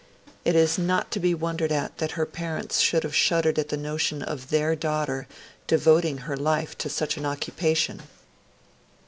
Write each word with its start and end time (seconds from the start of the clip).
It 0.45 0.55
is 0.55 0.79
not 0.79 1.11
to 1.11 1.19
be 1.19 1.35
wondered 1.35 1.71
at 1.71 1.99
that 1.99 2.13
her 2.13 2.25
parents 2.25 2.79
should 2.79 3.03
have 3.03 3.13
shuddered 3.15 3.59
at 3.59 3.69
the 3.69 3.77
notion 3.77 4.23
of 4.23 4.49
their 4.49 4.75
daughter 4.75 5.27
devoting 5.67 6.21
her 6.25 6.35
life 6.35 6.75
to 6.79 6.89
such 6.89 7.17
an 7.17 7.25
occupation. 7.27 8.01